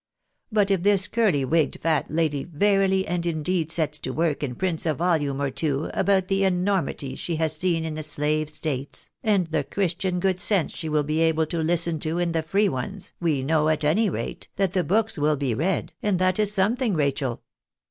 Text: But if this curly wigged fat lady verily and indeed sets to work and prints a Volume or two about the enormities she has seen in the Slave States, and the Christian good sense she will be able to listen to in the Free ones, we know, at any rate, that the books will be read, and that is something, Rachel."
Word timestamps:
But 0.51 0.71
if 0.71 0.81
this 0.81 1.07
curly 1.07 1.45
wigged 1.45 1.77
fat 1.81 2.09
lady 2.09 2.43
verily 2.45 3.05
and 3.07 3.23
indeed 3.23 3.71
sets 3.71 3.99
to 3.99 4.09
work 4.09 4.41
and 4.41 4.57
prints 4.57 4.87
a 4.87 4.95
Volume 4.95 5.39
or 5.39 5.51
two 5.51 5.91
about 5.93 6.27
the 6.27 6.43
enormities 6.43 7.19
she 7.19 7.35
has 7.35 7.55
seen 7.55 7.85
in 7.85 7.93
the 7.93 8.01
Slave 8.01 8.49
States, 8.49 9.11
and 9.23 9.45
the 9.45 9.63
Christian 9.63 10.19
good 10.19 10.39
sense 10.39 10.73
she 10.75 10.89
will 10.89 11.03
be 11.03 11.19
able 11.19 11.45
to 11.45 11.59
listen 11.59 11.99
to 11.99 12.17
in 12.17 12.31
the 12.31 12.41
Free 12.41 12.67
ones, 12.67 13.13
we 13.21 13.43
know, 13.43 13.69
at 13.69 13.83
any 13.83 14.09
rate, 14.09 14.47
that 14.55 14.73
the 14.73 14.83
books 14.83 15.19
will 15.19 15.37
be 15.37 15.53
read, 15.53 15.93
and 16.01 16.17
that 16.17 16.39
is 16.39 16.51
something, 16.51 16.95
Rachel." 16.95 17.43